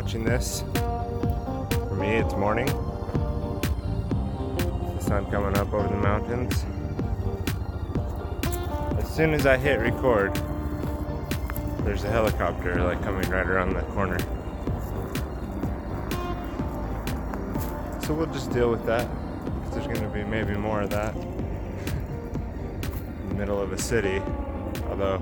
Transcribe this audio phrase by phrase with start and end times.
[0.00, 0.62] watching this.
[1.88, 2.66] For me, it's morning.
[4.94, 6.64] The sun coming up over the mountains.
[8.96, 10.40] As soon as I hit record,
[11.80, 14.20] there's a helicopter like coming right around the corner.
[18.00, 19.08] So we'll just deal with that.
[19.72, 24.22] There's going to be maybe more of that in the middle of a city,
[24.90, 25.20] although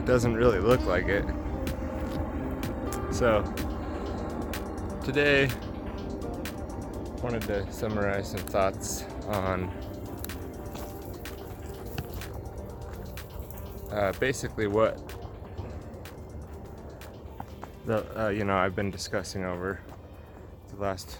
[0.00, 1.24] it doesn't really look like it.
[3.12, 3.44] So
[5.02, 5.48] today,
[7.22, 9.68] wanted to summarize some thoughts on
[13.90, 15.00] uh, basically what
[17.86, 19.80] the uh, you know I've been discussing over
[20.68, 21.18] the last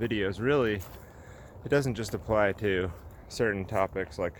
[0.00, 0.40] videos.
[0.40, 2.90] Really, it doesn't just apply to
[3.28, 4.38] certain topics like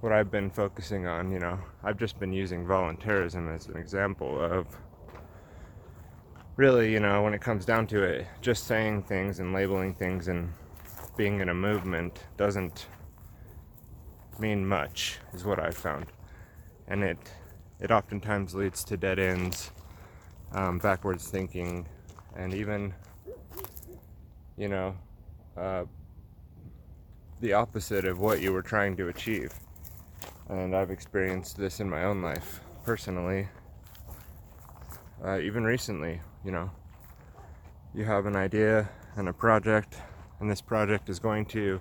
[0.00, 1.30] what I've been focusing on.
[1.30, 4.66] You know, I've just been using voluntarism as an example of
[6.60, 10.28] really, you know, when it comes down to it, just saying things and labeling things
[10.28, 10.52] and
[11.16, 12.84] being in a movement doesn't
[14.38, 16.04] mean much, is what I've found.
[16.86, 17.16] And it
[17.80, 19.70] it oftentimes leads to dead ends,
[20.52, 21.86] um, backwards thinking,
[22.36, 22.92] and even,
[24.58, 24.94] you know,
[25.56, 25.84] uh,
[27.40, 29.54] the opposite of what you were trying to achieve.
[30.50, 33.48] And I've experienced this in my own life personally,
[35.24, 36.70] uh, even recently, you know,
[37.94, 39.96] you have an idea and a project,
[40.38, 41.80] and this project is going to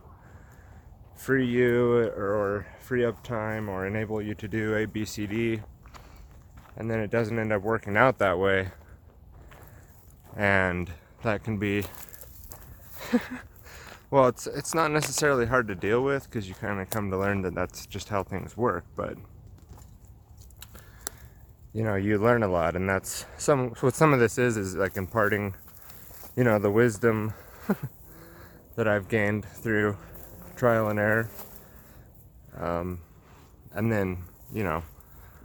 [1.15, 5.61] free you or free up time or enable you to do A, B, C, D,
[6.77, 8.69] and then it doesn't end up working out that way.
[10.35, 10.89] And
[11.23, 11.83] that can be
[14.11, 17.17] well, it's it's not necessarily hard to deal with because you kind of come to
[17.17, 19.17] learn that that's just how things work, but
[21.73, 24.75] you know you learn a lot and that's some what some of this is is
[24.75, 25.53] like imparting
[26.35, 27.33] you know the wisdom
[28.75, 29.95] that i've gained through
[30.59, 31.29] trial and error.
[32.57, 32.99] Um,
[33.73, 34.17] and then
[34.53, 34.83] you know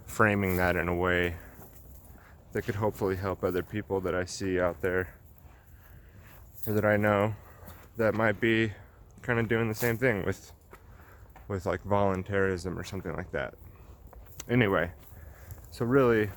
[0.06, 1.36] framing that in a way
[2.52, 5.14] that could hopefully help other people that i see out there
[6.66, 7.34] or that i know
[7.96, 8.72] that might be
[9.22, 10.52] kind of doing the same thing with
[11.46, 13.54] with like voluntarism or something like that.
[14.48, 14.90] Anyway
[15.74, 16.30] so, really,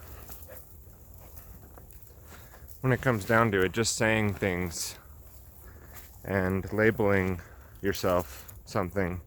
[2.82, 4.96] when it comes down to it, just saying things
[6.26, 7.40] and labeling
[7.84, 9.22] yourself something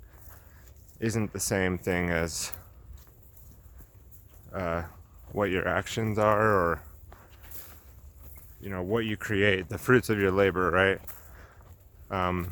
[0.99, 2.51] isn't the same thing as
[4.53, 4.83] uh,
[5.31, 6.83] what your actions are or
[8.61, 11.01] you know what you create the fruits of your labor right?
[12.11, 12.51] Um,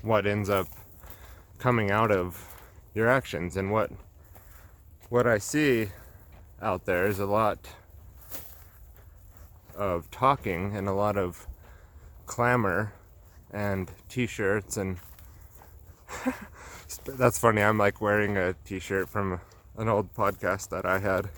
[0.00, 0.68] what ends up
[1.58, 2.42] coming out of
[2.94, 3.90] your actions and what
[5.10, 5.88] what i see
[6.60, 7.06] out there.
[7.06, 7.58] Is a lot
[9.76, 11.46] of talking and a lot of
[12.26, 12.92] clamor
[13.50, 14.98] and t-shirts and
[17.04, 17.62] that's funny.
[17.62, 19.40] I'm like wearing a t-shirt from
[19.78, 21.28] an old podcast that i had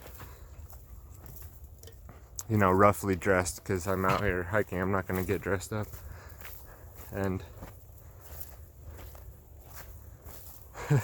[2.49, 4.81] you know roughly dressed because i'm out here hiking.
[4.81, 5.87] I'm not going to get dressed up.
[7.13, 7.43] And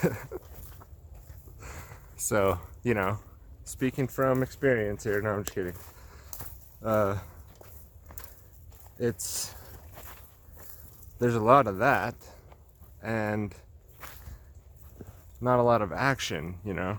[2.17, 3.19] so you know
[3.67, 5.21] speaking from experience here.
[5.21, 5.75] No, I'm just kidding.
[6.83, 7.19] Uh,
[8.99, 9.55] it's
[11.19, 12.15] there's a lot of that,
[13.03, 13.55] and
[15.41, 16.99] not a lot of action, you know.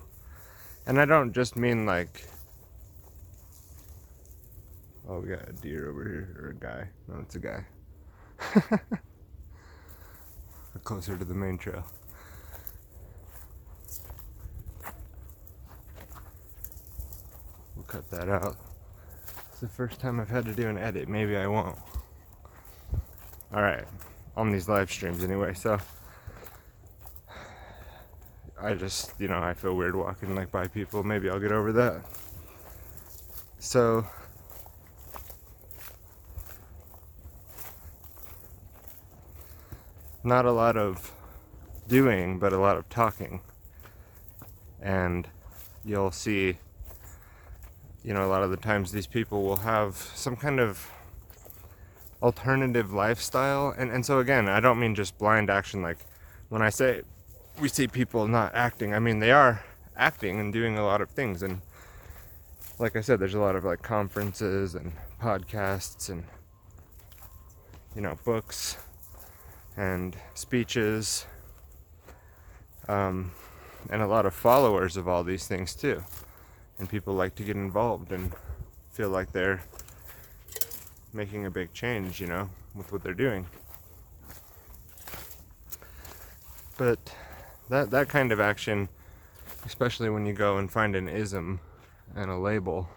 [0.86, 2.24] And I don't just mean like,
[5.10, 6.88] oh, we got a deer over here or a guy.
[7.08, 7.66] No, it's a guy.
[10.84, 11.84] Closer to the main trail.
[17.88, 18.57] Cut that out.
[19.50, 21.07] It's the first time I've had to do an edit.
[21.07, 21.78] Maybe I won't.
[23.54, 23.86] Alright,
[24.36, 25.80] on these live streams anyway, so
[28.62, 31.04] I just, you know, I feel weird walking like by people.
[31.04, 32.01] Maybe I'll get over that.
[33.60, 34.06] So
[40.24, 41.12] not a lot of
[41.88, 43.42] doing, but a lot of talking.
[44.81, 45.28] And
[45.86, 46.57] you'll see
[48.07, 50.89] you know, a lot of the times these people will have some kind of
[52.24, 53.75] alternative lifestyle.
[53.77, 55.81] And, and so, again, I don't mean just blind action.
[55.81, 55.98] Like
[56.48, 57.01] when I say
[57.59, 59.62] we see people not acting, I mean they are
[59.98, 61.44] acting and doing a lot of things.
[61.44, 61.59] And
[62.80, 66.24] like I said, there's a lot of like conferences and podcasts and,
[67.94, 68.77] you know, books
[69.75, 71.25] and speeches.
[72.88, 73.31] Um,
[73.89, 76.03] and a lot of followers of all these things too
[76.79, 78.31] and people like to get involved and
[78.91, 79.62] feel like they're
[81.13, 83.45] making a big change, you know, with what they're doing.
[86.77, 87.00] But
[87.69, 88.89] that that kind of action,
[89.65, 91.59] especially when you go and find an ism
[92.15, 92.88] and a label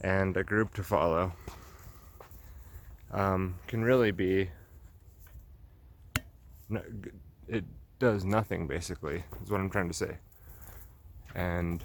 [0.00, 1.32] and a group to follow,
[3.12, 4.50] um, can really be.
[7.48, 7.64] It
[7.98, 10.18] does nothing basically, is what I'm trying to say.
[11.34, 11.82] And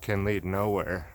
[0.00, 1.06] can lead nowhere.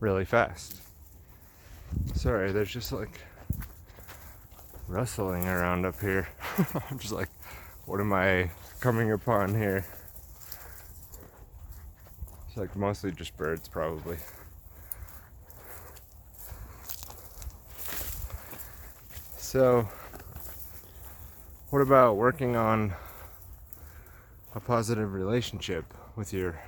[0.00, 0.80] Really fast.
[2.14, 3.20] Sorry, there's just like
[4.88, 6.28] rustling around up here.
[6.90, 7.28] I'm just like,
[7.86, 8.50] what am I
[8.80, 9.84] coming upon here?
[12.48, 14.18] It's like mostly just birds, probably.
[19.36, 19.88] So,
[21.74, 22.94] what about working on
[24.54, 25.84] a positive relationship
[26.14, 26.60] with your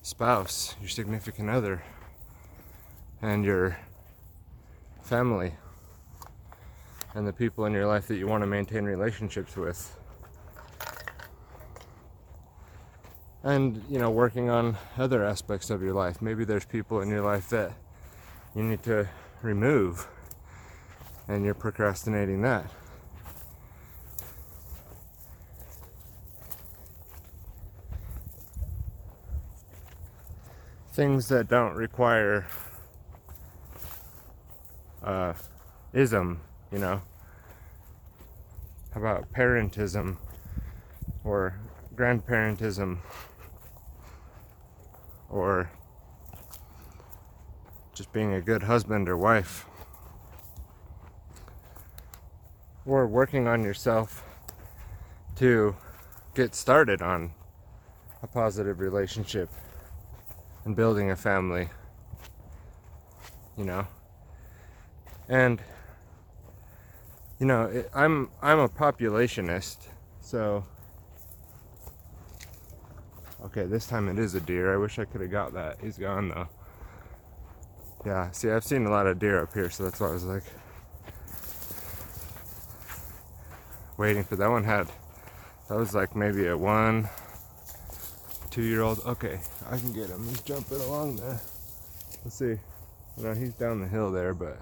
[0.00, 1.82] spouse, your significant other,
[3.20, 3.76] and your
[5.02, 5.52] family,
[7.14, 9.94] and the people in your life that you want to maintain relationships with?
[13.42, 16.22] And, you know, working on other aspects of your life.
[16.22, 17.72] Maybe there's people in your life that
[18.54, 19.06] you need to
[19.42, 20.08] remove,
[21.28, 22.70] and you're procrastinating that.
[30.98, 32.44] Things that don't require
[35.04, 35.32] uh,
[35.92, 36.40] ism,
[36.72, 37.00] you know.
[38.92, 40.16] How about parentism
[41.22, 41.56] or
[41.94, 42.98] grandparentism
[45.30, 45.70] or
[47.94, 49.66] just being a good husband or wife
[52.84, 54.24] or working on yourself
[55.36, 55.76] to
[56.34, 57.34] get started on
[58.20, 59.48] a positive relationship
[60.68, 61.66] and building a family,
[63.56, 63.86] you know.
[65.26, 65.62] And
[67.40, 69.88] you know, it, I'm I'm a populationist,
[70.20, 70.66] so
[73.46, 74.74] okay, this time it is a deer.
[74.74, 75.78] I wish I could have got that.
[75.82, 76.48] He's gone though.
[78.04, 80.24] Yeah, see, I've seen a lot of deer up here, so that's why I was
[80.24, 80.44] like
[83.96, 84.64] waiting for that one.
[84.64, 84.88] Had
[85.70, 87.08] that was like maybe a one
[88.50, 89.00] two year old.
[89.04, 89.40] Okay,
[89.70, 90.24] I can get him.
[90.28, 91.40] He's jumping along there.
[92.24, 92.56] Let's see.
[93.16, 94.58] No, he's down the hill there, but.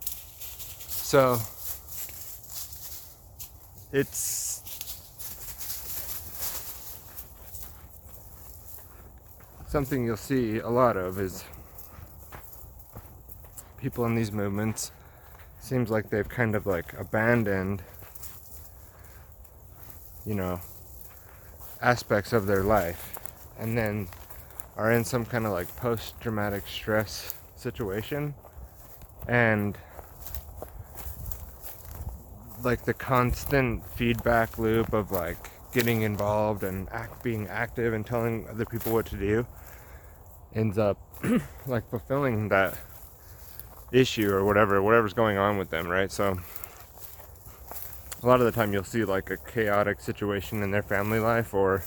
[0.00, 1.38] So.
[3.92, 4.62] It's.
[9.66, 11.44] Something you'll see a lot of is
[13.78, 14.90] people in these movements
[15.60, 17.82] seems like they've kind of like abandoned
[20.26, 20.60] you know
[21.80, 23.18] aspects of their life
[23.58, 24.08] and then
[24.76, 28.34] are in some kind of like post traumatic stress situation
[29.26, 29.76] and
[32.62, 38.46] like the constant feedback loop of like getting involved and act being active and telling
[38.48, 39.46] other people what to do
[40.54, 40.98] ends up
[41.66, 42.76] like fulfilling that
[43.92, 46.10] issue or whatever whatever's going on with them right?
[46.10, 46.38] So
[48.22, 51.54] a lot of the time you'll see like a chaotic situation in their family life
[51.54, 51.82] or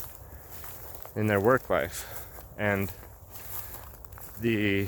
[1.16, 2.26] in their work life.
[2.58, 2.92] And
[4.40, 4.88] the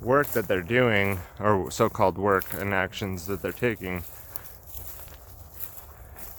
[0.00, 4.02] work that they're doing, or so called work and actions that they're taking,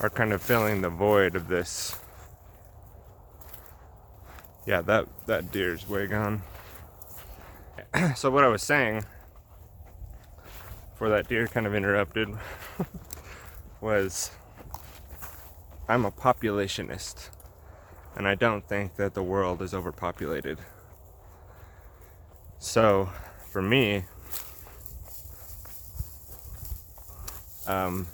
[0.01, 1.97] are kind of filling the void of this.
[4.65, 6.41] Yeah, that, that deer's way gone.
[8.15, 9.05] so, what I was saying
[10.93, 12.29] before that deer kind of interrupted
[13.81, 14.31] was
[15.89, 17.29] I'm a populationist
[18.15, 20.59] and I don't think that the world is overpopulated.
[22.59, 23.09] So,
[23.51, 24.05] for me,
[27.65, 28.07] um,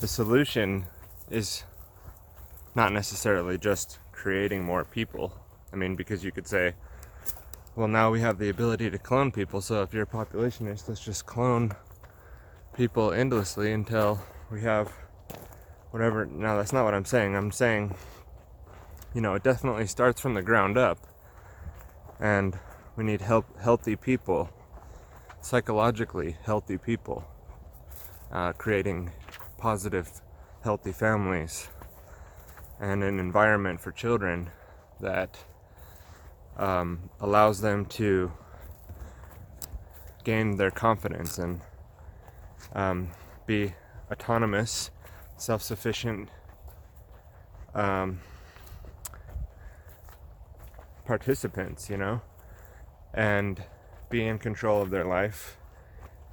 [0.00, 0.86] the solution
[1.28, 1.64] is
[2.76, 5.34] not necessarily just creating more people.
[5.72, 6.74] I mean, because you could say,
[7.78, 9.60] well, now we have the ability to clone people.
[9.60, 11.76] So if you're a populationist, let's just clone
[12.76, 14.20] people endlessly until
[14.50, 14.88] we have
[15.92, 16.26] whatever.
[16.26, 17.36] Now, that's not what I'm saying.
[17.36, 17.94] I'm saying,
[19.14, 20.98] you know, it definitely starts from the ground up.
[22.18, 22.58] And
[22.96, 24.50] we need help, healthy people,
[25.40, 27.28] psychologically healthy people,
[28.32, 29.12] uh, creating
[29.56, 30.10] positive,
[30.64, 31.68] healthy families
[32.80, 34.50] and an environment for children
[35.00, 35.38] that
[36.58, 38.32] um, allows them to
[40.24, 41.60] gain their confidence and
[42.74, 43.10] um,
[43.46, 43.74] be
[44.10, 44.90] autonomous,
[45.36, 46.28] self sufficient
[47.74, 48.20] um,
[51.06, 52.20] participants, you know,
[53.14, 53.62] and
[54.10, 55.56] be in control of their life.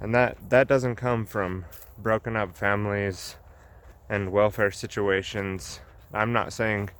[0.00, 1.64] And that, that doesn't come from
[1.96, 3.36] broken up families
[4.08, 5.80] and welfare situations.
[6.12, 6.90] I'm not saying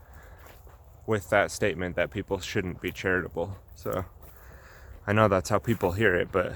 [1.06, 3.56] with that statement that people shouldn't be charitable.
[3.74, 4.04] So
[5.06, 6.54] I know that's how people hear it, but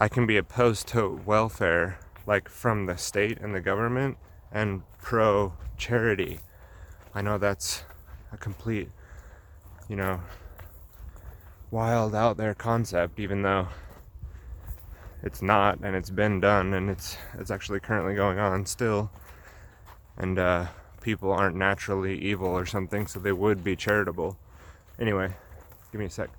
[0.00, 4.16] I can be opposed to welfare like from the state and the government
[4.50, 6.40] and pro charity.
[7.14, 7.84] I know that's
[8.32, 8.88] a complete,
[9.88, 10.20] you know,
[11.70, 13.66] wild out there concept even though
[15.22, 19.10] it's not and it's been done and it's it's actually currently going on still.
[20.16, 20.66] And uh
[21.04, 24.38] people aren't naturally evil or something, so they would be charitable.
[24.98, 25.30] Anyway,
[25.92, 26.30] give me a sec.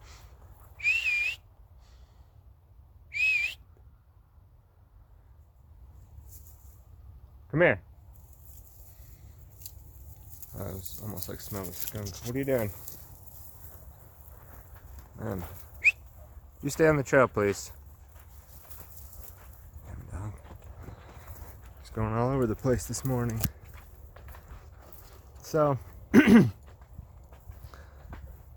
[7.52, 7.80] Come here.
[10.60, 12.08] I was almost like smelling skunk.
[12.26, 12.72] What are you doing?
[15.22, 15.44] Man.
[16.64, 17.72] You stay on the trail, please.
[19.86, 20.34] Damn dog.
[21.82, 23.40] It's going all over the place this morning.
[25.56, 25.80] So,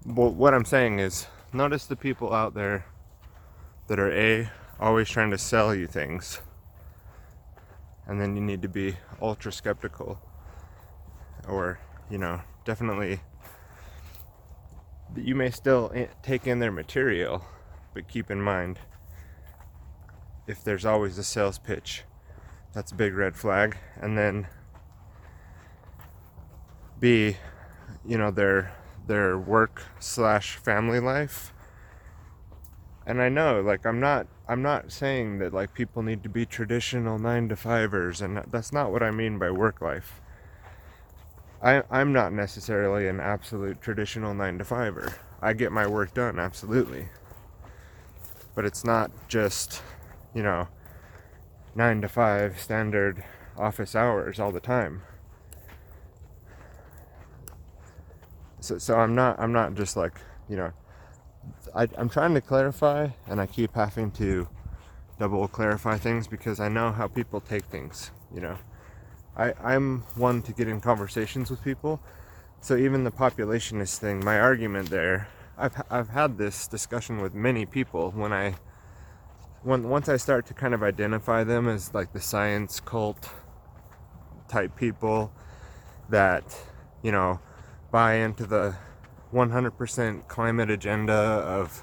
[0.05, 2.87] but what I'm saying is, notice the people out there
[3.87, 4.51] that are A,
[4.81, 6.41] always trying to sell you things,
[8.09, 10.21] and then you need to be ultra skeptical,
[11.47, 11.79] or,
[12.11, 13.21] you know, definitely,
[15.15, 17.45] you may still take in their material,
[17.95, 18.81] but keep in mind,
[20.49, 22.03] if there's always a sales pitch,
[22.73, 24.49] that's a big red flag, and then
[27.01, 27.37] be
[28.05, 28.73] you know their
[29.07, 31.53] their work slash family life.
[33.07, 36.45] And i know like i'm not i'm not saying that like people need to be
[36.45, 40.21] traditional nine to fivers and that's not what i mean by work life.
[41.63, 46.39] I, i'm not necessarily an absolute traditional nine to fiver i get my work done
[46.39, 47.09] absolutely.
[48.55, 49.83] But it's not just
[50.35, 50.69] you know
[51.75, 53.25] nine to five standard
[53.57, 55.03] office hours all the time
[58.61, 60.73] so, so I'm not I'm not just like you know
[61.75, 64.49] I, I'm trying to clarify and I keep having to
[65.19, 68.57] double clarify things because I know how people take things you know.
[69.37, 72.01] I, I'm one to get in conversations with people.
[72.61, 77.67] So even the populationist thing my argument there I've, I've had this discussion with many
[77.67, 78.55] people when I
[79.63, 83.29] when once I start to kind of identify them as like the science cult
[84.49, 85.33] type people
[86.09, 86.57] that
[87.03, 87.41] you know
[87.91, 88.77] buy into the
[89.33, 91.83] 100% climate agenda of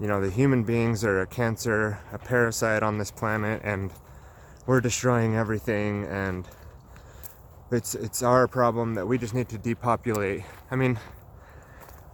[0.00, 3.92] you know the human beings are a cancer a parasite on this planet and
[4.66, 6.48] we're destroying everything and
[7.70, 10.42] it's it's our problem that we just need to depopulate.
[10.70, 10.98] I mean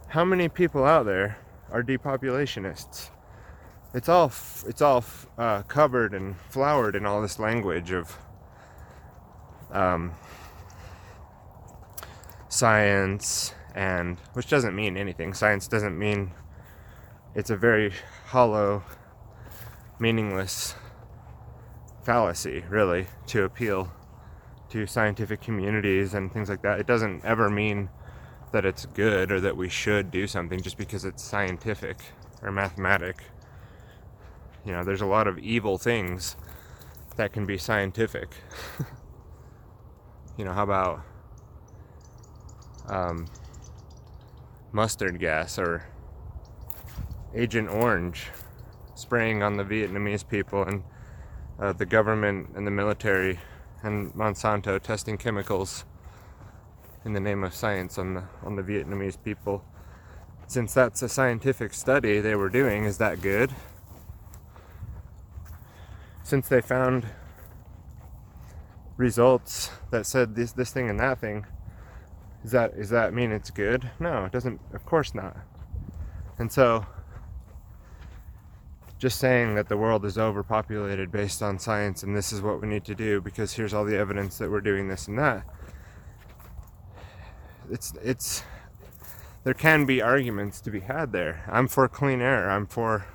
[0.07, 1.37] how many people out there
[1.71, 3.09] are depopulationists?
[3.93, 4.31] It's all
[4.67, 5.03] it's all
[5.37, 8.17] uh, covered and flowered in all this language of
[9.71, 10.11] um,
[12.51, 15.33] science and which doesn't mean anything.
[15.33, 16.31] Science doesn't mean
[17.33, 17.93] it's a very
[18.27, 18.83] hollow
[19.99, 20.75] meaningless
[22.03, 23.91] fallacy really to appeal
[24.69, 26.79] to scientific communities and things like that.
[26.79, 27.89] It doesn't ever mean
[28.51, 31.97] that it's good or that we should do something just because it's scientific
[32.41, 33.23] or mathematic.
[34.65, 36.35] You know there's a lot of evil things
[37.15, 38.29] that can be scientific.
[40.37, 41.01] You know how about
[42.91, 43.25] um,
[44.71, 45.83] mustard gas or
[47.33, 48.27] Agent Orange
[48.93, 50.83] spraying on the Vietnamese people and
[51.59, 53.39] uh, the government and the military
[53.81, 55.85] and Monsanto testing chemicals
[57.05, 59.63] in the name of science on the on the Vietnamese people.
[60.47, 63.51] Since that's a scientific study they were doing, is that good?
[66.23, 67.07] Since they found
[68.97, 71.45] results that said this this thing and that thing,
[72.43, 73.89] is that does that mean it's good?
[73.99, 74.59] No, it doesn't.
[74.73, 75.37] Of course not.
[76.39, 76.85] And so,
[78.97, 82.67] just saying that the world is overpopulated based on science and this is what we
[82.67, 85.43] need to do because here's all the evidence that we're doing this and that.
[87.69, 88.43] It's it's
[89.43, 91.43] there can be arguments to be had there.
[91.51, 92.49] I'm for clean air.
[92.49, 93.05] I'm for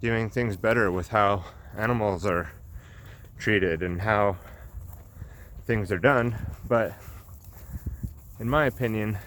[0.00, 1.44] doing things better with how
[1.76, 2.52] animals are
[3.38, 4.36] treated and how
[5.66, 6.34] things are done,
[6.66, 6.94] but
[8.40, 9.18] in my opinion,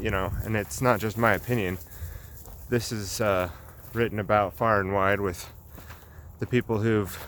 [0.00, 1.78] you know, and it's not just my opinion,
[2.68, 3.50] this is uh,
[3.92, 5.50] written about far and wide with
[6.38, 7.18] the people who've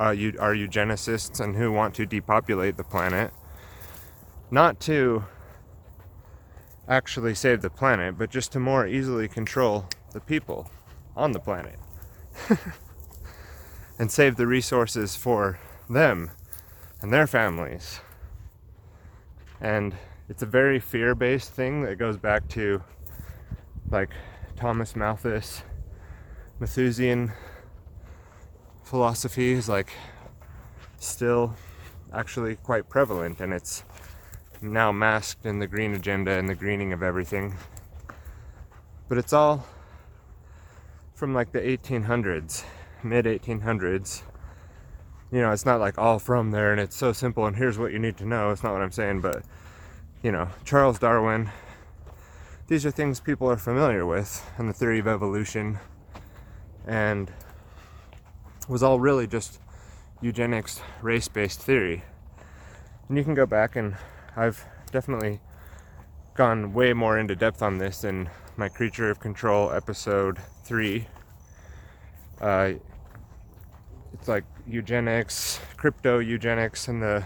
[0.00, 3.32] uh, you, are eugenicists and who want to depopulate the planet,
[4.50, 5.24] not to
[6.88, 10.70] actually save the planet, but just to more easily control the people
[11.16, 11.78] on the planet
[13.98, 15.58] and save the resources for
[15.88, 16.30] them
[17.02, 18.00] and their families.
[19.60, 19.94] And
[20.30, 22.80] it's a very fear based thing that goes back to
[23.90, 24.10] like
[24.54, 25.64] Thomas Malthus,
[26.60, 27.32] Malthusian
[28.84, 29.92] philosophy is like
[31.00, 31.56] still
[32.14, 33.82] actually quite prevalent and it's
[34.62, 37.56] now masked in the green agenda and the greening of everything.
[39.08, 39.66] But it's all
[41.12, 42.62] from like the 1800s,
[43.02, 44.22] mid 1800s.
[45.32, 47.90] You know, it's not like all from there and it's so simple and here's what
[47.92, 48.50] you need to know.
[48.52, 49.42] It's not what I'm saying, but
[50.22, 51.50] you know, Charles Darwin.
[52.68, 55.78] These are things people are familiar with and the theory of evolution
[56.86, 57.32] and
[58.68, 59.60] was all really just
[60.20, 62.04] eugenics race-based theory.
[63.08, 63.96] And you can go back and
[64.36, 65.40] I've definitely
[66.34, 71.06] gone way more into depth on this in my Creature of Control episode 3.
[72.40, 72.72] Uh,
[74.12, 77.24] it's like eugenics, crypto eugenics, and the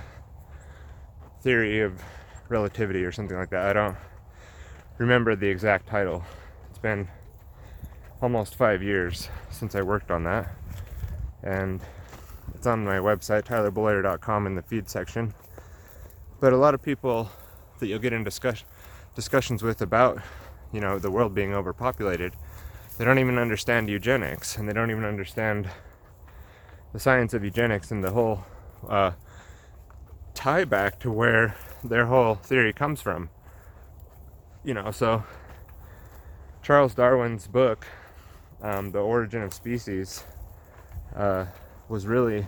[1.43, 2.01] theory of
[2.49, 3.67] relativity or something like that.
[3.67, 3.97] I don't
[4.99, 6.25] remember the exact title.
[6.71, 7.09] It's been
[8.21, 10.51] almost five years since I worked on that.
[11.43, 11.81] And
[12.55, 15.35] it's on my website, tylerbloyer.com, in the feed section.
[16.41, 17.31] But a lot of people
[17.79, 18.65] that you'll get in discuss-
[19.15, 20.21] discussions with about,
[20.73, 22.33] you know, the world being overpopulated,
[22.99, 25.69] they don't even understand eugenics and they don't even understand
[26.93, 28.45] the science of eugenics and the whole
[28.89, 29.11] uh,
[30.35, 33.29] tie back to where their whole theory comes from.
[34.65, 35.25] You know, so
[36.63, 37.87] Charles Darwin's book,
[38.63, 40.25] um, The Origin of Species,
[41.15, 41.47] uh,
[41.89, 42.47] was really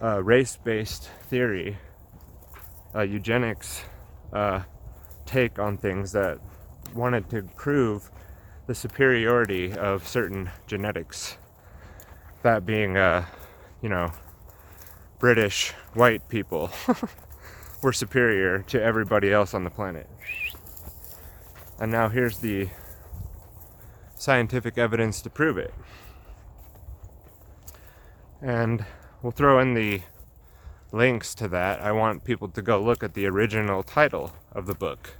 [0.00, 1.78] a race based theory,
[2.94, 3.82] a eugenics
[4.32, 4.62] uh,
[5.26, 6.38] take on things that
[6.94, 8.10] wanted to prove
[8.66, 11.36] the superiority of certain genetics
[12.42, 13.24] that being, uh,
[13.82, 14.12] you know,
[15.18, 16.70] British white people
[17.84, 20.08] were superior to everybody else on the planet.
[21.78, 22.70] And now here's the
[24.16, 25.74] scientific evidence to prove it.
[28.40, 28.86] And
[29.22, 30.00] we'll throw in the
[30.92, 31.80] links to that.
[31.80, 35.10] I want people to go look at the original title of the book.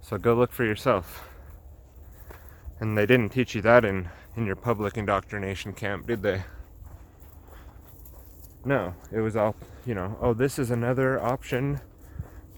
[0.00, 1.28] So go look for yourself.
[2.80, 6.42] And they didn't teach you that in in your public indoctrination camp, did they?
[8.64, 11.80] No, it was all, you know, oh, this is another option,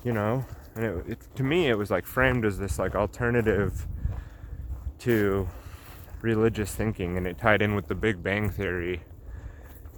[0.03, 3.87] you know, and it, it, to me it was like framed as this like alternative
[5.01, 5.49] to
[6.21, 9.03] religious thinking, and it tied in with the Big Bang Theory,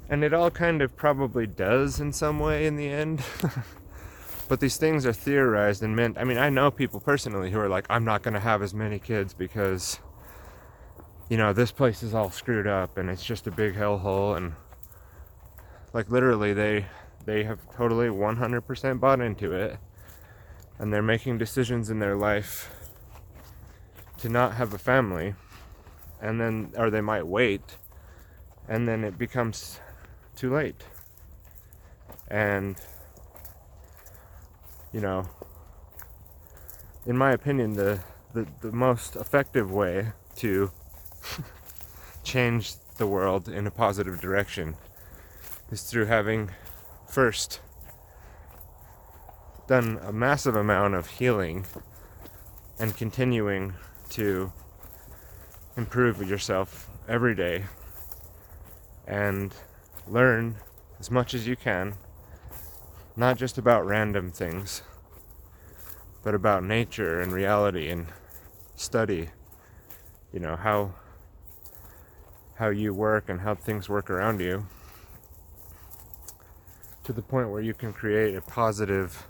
[0.09, 3.23] and it all kind of probably does in some way in the end.
[4.49, 6.19] but these things are theorized and meant.
[6.19, 8.75] I mean, I know people personally who are like, I'm not going to have as
[8.75, 10.01] many kids because
[11.29, 14.55] you know, this place is all screwed up and it's just a big hellhole and
[15.95, 16.85] like literally they
[17.25, 19.79] they have totally 100% bought into it
[20.79, 22.71] and they're making decisions in their life
[24.19, 25.35] to not have a family
[26.21, 27.63] and then or they might wait
[28.69, 29.79] and then it becomes
[30.37, 30.85] too late.
[32.29, 32.77] And
[34.93, 35.29] you know
[37.07, 38.01] in my opinion the
[38.35, 40.73] the, the most effective way to
[42.25, 44.77] change the world in a positive direction
[45.75, 46.49] is through having
[47.05, 47.59] first
[49.67, 51.67] done a massive amount of healing
[52.79, 53.75] and continuing
[54.09, 54.53] to
[55.77, 57.65] improve yourself every day
[59.09, 59.53] and
[60.07, 60.55] learn
[61.01, 61.95] as much as you can,
[63.17, 64.83] not just about random things,
[66.23, 68.07] but about nature and reality and
[68.77, 69.29] study,
[70.33, 70.95] you know, how
[72.55, 74.65] how you work and how things work around you
[77.05, 79.27] to the point where you can create a positive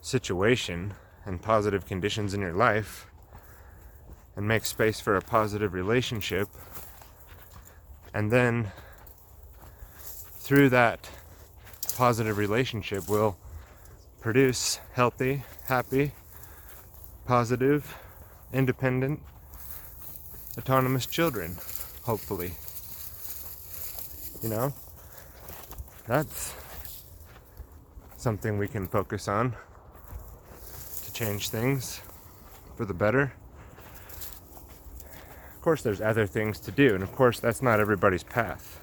[0.00, 3.06] situation and positive conditions in your life
[4.36, 6.48] and make space for a positive relationship
[8.12, 8.70] and then
[10.38, 11.08] through that
[11.96, 13.36] positive relationship will
[14.20, 16.12] produce healthy happy
[17.24, 17.96] positive
[18.52, 19.20] independent
[20.58, 21.56] autonomous children
[22.06, 22.52] hopefully.
[24.42, 24.74] You know?
[26.06, 26.54] That's
[28.16, 29.56] something we can focus on
[31.04, 32.00] to change things
[32.76, 33.32] for the better.
[35.54, 38.80] Of course, there's other things to do, and of course, that's not everybody's path.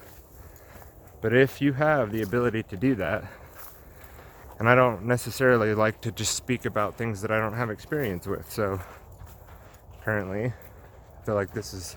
[1.22, 3.24] But if you have the ability to do that,
[4.58, 8.26] and I don't necessarily like to just speak about things that I don't have experience
[8.26, 8.78] with, so
[10.02, 11.96] currently I feel like this is,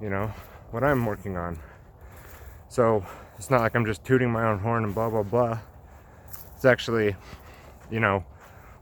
[0.00, 0.32] you know,
[0.70, 1.58] what I'm working on.
[2.68, 3.04] So
[3.38, 5.58] it's not like I'm just tooting my own horn and blah blah blah.
[6.54, 7.16] It's actually,
[7.90, 8.24] you know,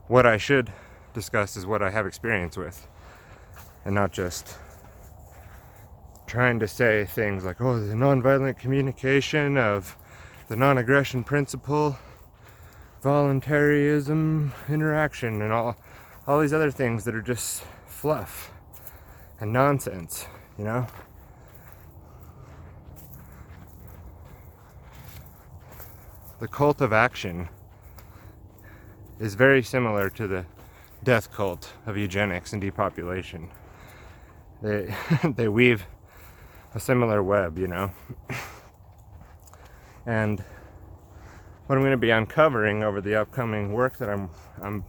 [0.08, 0.72] what I should
[1.12, 2.86] discuss is what I have experience with,
[3.84, 4.58] and not just
[6.26, 9.96] trying to say things like, oh, the nonviolent communication of
[10.48, 11.96] the non aggression principle,
[13.02, 15.76] voluntarism, interaction, and all,
[16.26, 18.50] all these other things that are just fluff
[19.40, 20.26] and nonsense,
[20.58, 20.86] you know?
[26.40, 27.48] The cult of action
[29.20, 30.46] is very similar to the
[31.04, 33.50] death cult of eugenics and depopulation.
[34.60, 34.94] They,
[35.36, 35.86] they weave
[36.74, 37.92] a similar web, you know.
[40.06, 40.42] and
[41.66, 44.28] what I'm going to be uncovering over the upcoming work that I'm
[44.60, 44.84] I'm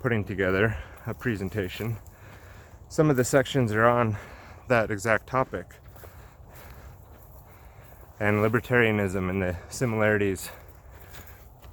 [0.00, 1.96] putting together, a presentation.
[2.88, 4.16] Some of the sections are on
[4.68, 5.66] that exact topic.
[8.20, 10.50] And libertarianism and the similarities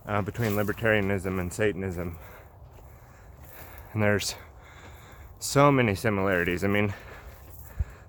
[0.07, 2.17] uh, between libertarianism and Satanism.
[3.93, 4.35] And there's
[5.39, 6.63] so many similarities.
[6.63, 6.93] I mean,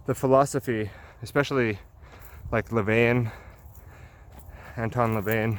[0.06, 0.90] the philosophy
[1.24, 1.78] especially
[2.52, 3.32] like LaVeyan,
[4.76, 5.58] Anton LaVeyan,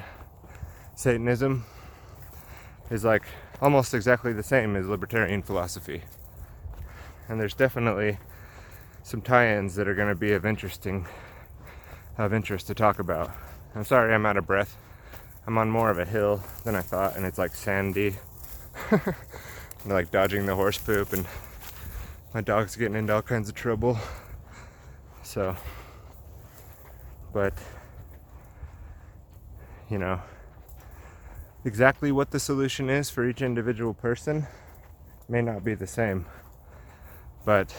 [0.96, 1.66] Satanism
[2.92, 3.24] is like
[3.62, 6.04] almost exactly the same as libertarian philosophy.
[7.28, 8.20] And there's definitely
[9.02, 11.08] some tie-ins that are going to be of interesting
[12.18, 13.32] of interest to talk about.
[13.74, 14.78] I'm sorry I'm out of breath.
[15.48, 18.16] I'm on more of a hill than I thought and it's like sandy.
[19.86, 21.26] like dodging the horse poop and
[22.34, 23.98] my dog's getting into all kinds of trouble.
[25.24, 25.56] So,
[27.34, 27.54] but,
[29.90, 30.20] you know,
[31.64, 34.48] exactly what the solution is for each individual person
[35.30, 36.26] may not be the same.
[37.46, 37.74] But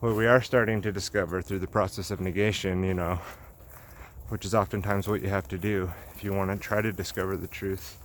[0.00, 3.20] what we are starting to discover through the process of negation, you know,
[4.32, 7.36] which is oftentimes what you have to do if you want to try to discover
[7.36, 7.98] the truth,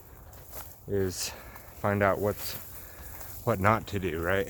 [0.86, 1.32] is
[1.80, 2.56] find out what's
[3.46, 4.46] what not to do, right?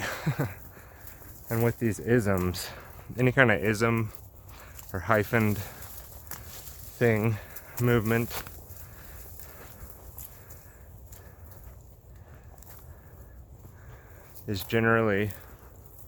[1.52, 2.68] and with these isms,
[3.20, 4.12] any kind of ism
[4.92, 5.58] or hyphened
[6.98, 7.38] thing,
[7.80, 8.42] movement.
[14.48, 15.30] Is generally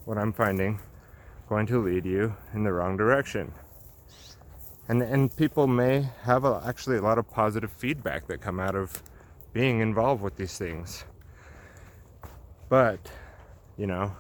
[0.06, 0.80] what I'm finding
[1.48, 3.54] going to lead you in the wrong direction.
[4.90, 8.76] And, and people may have a, actually a lot of positive feedback that come out
[8.76, 9.04] of
[9.54, 11.06] being involved with these things.
[12.70, 13.00] But,
[13.78, 14.16] you know,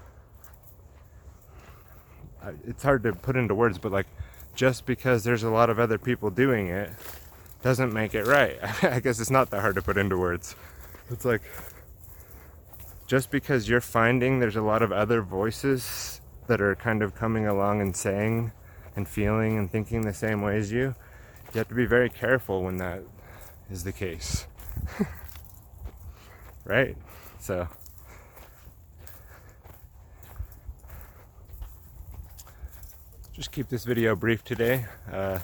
[2.65, 4.05] it's hard to put into words, but like
[4.53, 6.91] just because there's a lot of other people doing it
[7.63, 8.60] doesn't make it right.
[8.84, 10.55] I guess it's not that hard to put into words.
[11.10, 11.41] It's like
[13.08, 17.47] just because you're finding there's a lot of other voices that are kind of coming
[17.47, 18.51] along and saying
[18.99, 20.93] and feeling and thinking the same way as you,
[21.53, 23.01] you have to be very careful when that
[23.71, 24.45] is the case.
[26.65, 26.97] right?
[27.39, 27.69] So
[33.31, 34.85] just keep this video brief today.
[35.09, 35.39] Uh,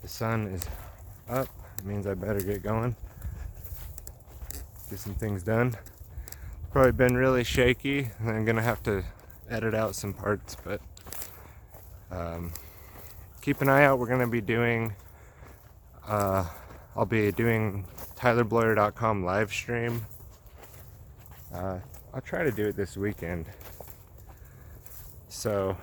[0.00, 0.64] the sun is
[1.28, 2.96] up, it means I better get going.
[4.88, 5.76] Get some things done.
[6.72, 9.04] Probably been really shaky, and I'm gonna have to
[9.50, 10.80] edit out some parts, but
[12.10, 12.52] um,
[13.40, 13.98] keep an eye out.
[13.98, 14.94] We're gonna be doing,
[16.06, 16.44] uh,
[16.96, 20.06] I'll be doing TylerBloyer.com live stream.
[21.54, 21.78] Uh,
[22.12, 23.46] I'll try to do it this weekend.
[25.28, 25.76] So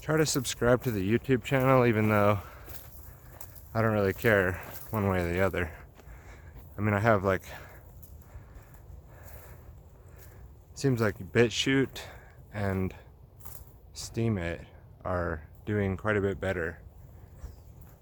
[0.00, 2.38] try to subscribe to the YouTube channel even though
[3.74, 4.60] I don't really care
[4.90, 5.70] one way or the other.
[6.78, 7.42] I mean I have like
[10.80, 12.00] seems like BitChute
[12.54, 12.94] and
[13.94, 14.60] Steemit
[15.04, 16.78] are doing quite a bit better.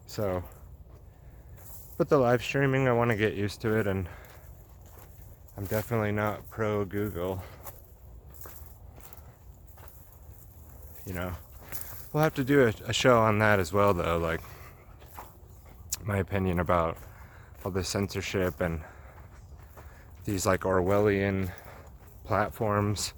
[0.07, 0.45] So
[1.97, 4.09] but the live streaming I want to get used to it and
[5.57, 7.43] I'm definitely not pro Google.
[11.05, 11.33] You know,
[12.13, 14.19] we'll have to do a, a, show on that as well, though.
[14.19, 14.43] Like,
[16.05, 16.97] my opinion about
[17.65, 18.83] all the censorship and
[20.27, 21.51] these like Orwellian
[22.29, 23.15] platforms,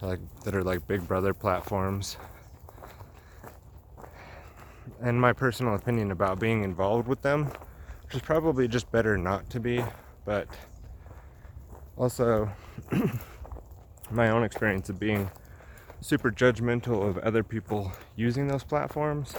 [0.00, 2.16] like that are like Big Brother platforms.
[5.02, 7.50] And my personal opinion about being involved with them,
[8.04, 9.84] which is probably just better not to be,
[10.24, 10.46] but
[11.96, 12.48] also
[14.12, 15.30] my own experience of being
[16.00, 19.34] super judgmental of other people using those platforms.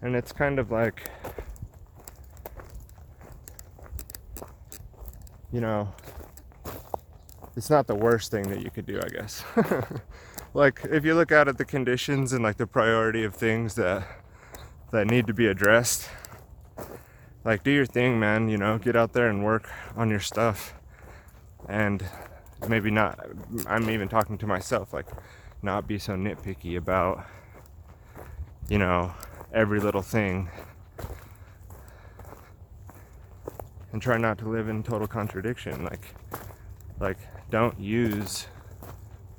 [0.00, 1.10] And it's kind of like,
[5.52, 5.92] you know,
[7.56, 9.44] it's not the worst thing that you could do, I guess.
[10.54, 14.06] like if you look out at the conditions and like the priority of things that
[14.90, 16.08] that need to be addressed,
[17.44, 20.74] like do your thing, man, you know, get out there and work on your stuff.
[21.68, 22.04] And
[22.68, 23.18] maybe not
[23.66, 25.06] I'm even talking to myself like
[25.62, 27.24] not be so nitpicky about
[28.68, 29.12] you know
[29.52, 30.48] every little thing
[33.92, 36.14] and try not to live in total contradiction like
[37.00, 37.18] like
[37.52, 38.46] don't use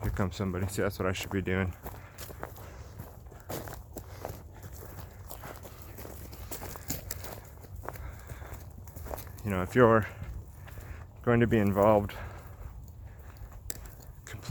[0.03, 0.67] here comes somebody.
[0.67, 1.73] See that's what I should be doing.
[9.43, 10.05] You know if you're
[11.25, 12.13] going to be involved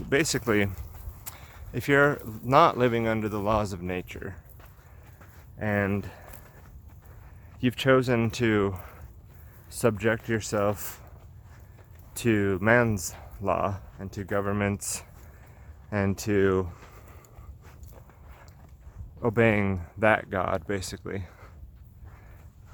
[0.09, 0.67] basically
[1.71, 4.35] if you're not living under the laws of nature
[5.57, 6.09] and
[7.61, 8.75] you've chosen to
[9.69, 11.01] subject yourself
[12.15, 15.03] to man's law and to governments
[15.91, 16.67] and to
[19.23, 21.23] obeying that God, basically,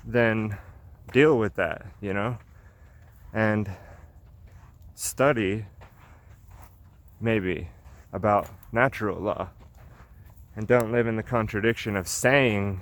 [0.06, 0.58] then
[1.12, 2.38] deal with that, you know,
[3.34, 3.70] and
[4.96, 5.66] study
[7.22, 7.70] maybe
[8.14, 9.50] about natural law.
[10.56, 12.82] And don't live in the contradiction of saying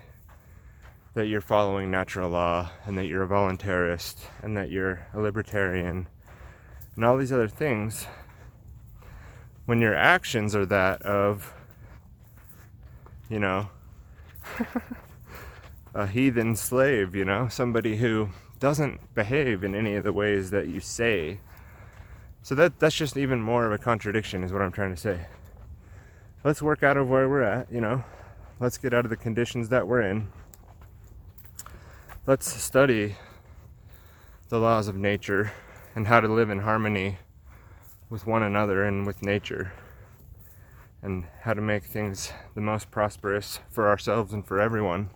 [1.14, 6.08] that you're following natural law and that you're a voluntarist and that you're a libertarian
[6.98, 8.06] and all these other things
[9.66, 11.54] when your actions are that of
[13.30, 13.70] you know
[15.94, 18.28] a heathen slave you know somebody who
[18.60, 21.40] doesn't behave in any of the ways that you say
[22.48, 25.26] so that that's just even more of a contradiction is what I'm trying to say.
[26.46, 28.06] Let's work out of where we're at, you know.
[28.58, 30.30] Let's get out of the conditions that we're in.
[32.26, 33.18] Let's study
[34.48, 35.52] the laws of nature
[35.98, 37.18] and how to live in harmony
[38.10, 39.74] with one another and with nature
[41.02, 45.10] and how to make things the most prosperous for ourselves and for everyone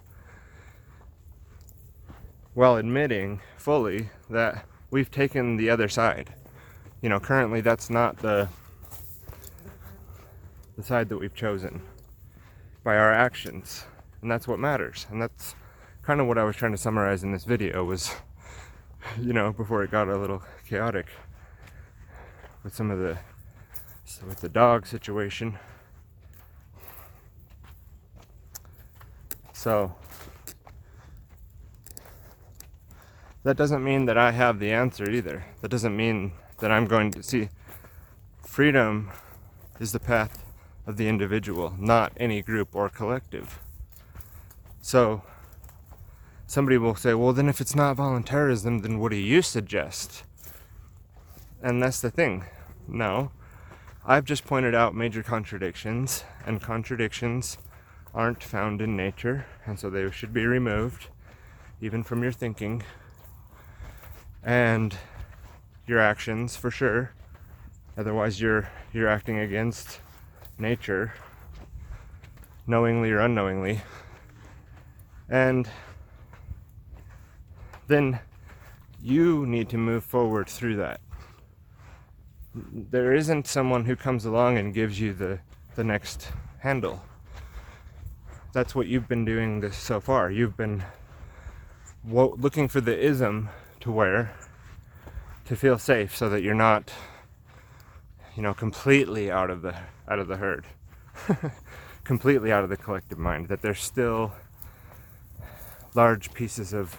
[2.53, 6.33] while admitting fully that we've taken the other side
[7.01, 8.47] you know, currently that's not the
[10.77, 11.81] the side that we've chosen
[12.83, 13.85] by our actions.
[14.21, 15.07] And that's what matters.
[15.09, 15.55] And that's
[16.03, 18.15] kind of what I was trying to summarize in this video was
[19.21, 21.07] you know, before it got a little chaotic
[22.63, 23.17] with some of the
[24.27, 25.57] with the dog situation.
[29.53, 29.95] So
[33.43, 35.45] that doesn't mean that I have the answer either.
[35.61, 37.49] That doesn't mean that I'm going to see.
[38.45, 39.11] Freedom
[39.79, 40.45] is the path
[40.85, 43.59] of the individual, not any group or collective.
[44.81, 45.23] So,
[46.51, 50.23] somebody will say, well, then if it's not voluntarism, then what do you suggest?
[51.63, 52.43] And that's the thing.
[52.89, 53.31] No.
[54.05, 57.57] I've just pointed out major contradictions, and contradictions
[58.13, 61.07] aren't found in nature, and so they should be removed,
[61.79, 62.83] even from your thinking.
[64.43, 64.97] And
[65.87, 67.13] your actions for sure.
[67.97, 70.01] Otherwise, you're you're acting against
[70.59, 71.13] nature,
[72.67, 73.83] knowingly or unknowingly.
[75.29, 75.69] And
[77.91, 78.19] then
[79.01, 81.01] you need to move forward through that.
[82.53, 85.39] There isn't someone who comes along and gives you the,
[85.75, 87.01] the next handle.
[88.53, 90.29] That's what you've been doing this so far.
[90.29, 90.83] You've been
[92.05, 93.49] looking for the ism
[93.79, 94.33] to wear
[95.45, 96.91] to feel safe so that you're not
[98.35, 99.75] you know completely out of the
[100.07, 100.65] out of the herd
[102.03, 104.31] completely out of the collective mind that there's still
[105.93, 106.97] large pieces of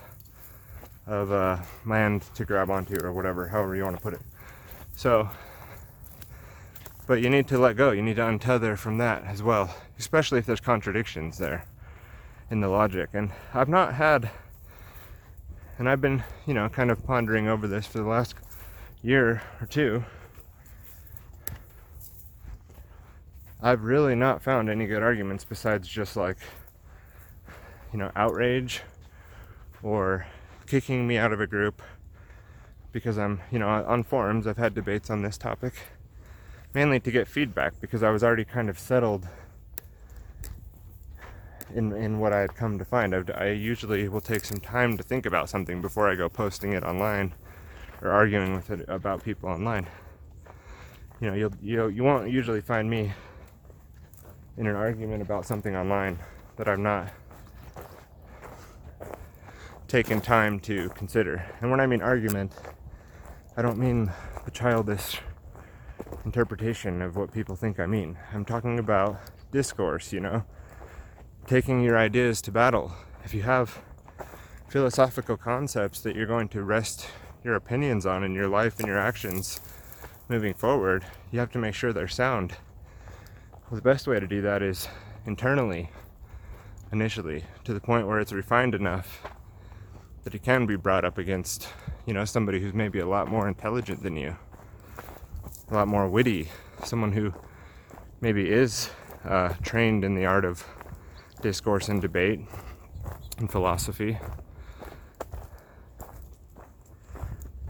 [1.06, 4.20] of uh, land to grab onto or whatever however you want to put it.
[4.96, 5.28] So
[7.06, 7.90] but you need to let go.
[7.90, 11.64] You need to untether from that as well especially if there's contradictions there
[12.50, 13.10] in the logic.
[13.12, 14.28] And i've not had
[15.78, 18.34] and I've been, you know, kind of pondering over this for the last
[19.02, 20.04] year or two.
[23.60, 26.36] I've really not found any good arguments besides just like,
[27.92, 28.82] you know, outrage
[29.82, 30.26] or
[30.72, 31.82] kicking me out of a group
[32.92, 35.74] because I'm, you know, on forums, I've had debates on this topic
[36.72, 39.28] mainly to get feedback because I was already kind of settled
[41.74, 43.14] in in what I had come to find.
[43.14, 46.72] I've, i usually will take some time to think about something before I go posting
[46.72, 47.34] it online
[48.00, 49.86] or arguing with it about people online.
[51.20, 53.12] You know, you'll you you won't usually find me
[54.56, 56.18] in an argument about something online
[56.56, 57.12] that I'm not
[59.92, 61.44] taken time to consider.
[61.60, 62.54] And when I mean argument,
[63.58, 64.10] I don't mean
[64.46, 65.20] the childish
[66.24, 68.16] interpretation of what people think I mean.
[68.32, 70.44] I'm talking about discourse, you know,
[71.46, 72.90] taking your ideas to battle.
[73.22, 73.82] If you have
[74.66, 77.06] philosophical concepts that you're going to rest
[77.44, 79.60] your opinions on in your life and your actions
[80.26, 82.54] moving forward, you have to make sure they're sound.
[83.68, 84.88] Well, the best way to do that is
[85.26, 85.90] internally,
[86.90, 89.22] initially, to the point where it's refined enough
[90.24, 91.68] that it can be brought up against,
[92.06, 94.36] you know, somebody who's maybe a lot more intelligent than you,
[95.70, 96.48] a lot more witty,
[96.84, 97.32] someone who
[98.20, 98.90] maybe is
[99.24, 100.64] uh, trained in the art of
[101.40, 102.40] discourse and debate
[103.38, 104.18] and philosophy.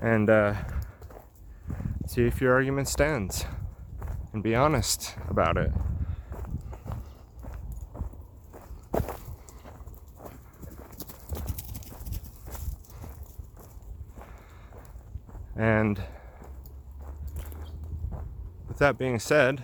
[0.01, 0.55] And uh,
[2.07, 3.47] see if your argument stands
[4.33, 5.71] and be honest about it.
[15.63, 16.03] And
[18.67, 19.63] with that being said,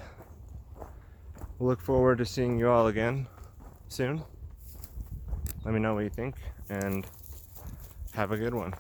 [1.59, 3.27] we'll look forward to seeing you all again
[3.89, 4.23] soon.
[5.65, 6.37] Let me know what you think
[6.69, 7.05] and
[8.13, 8.75] have a good one.